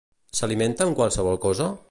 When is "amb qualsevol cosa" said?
0.87-1.73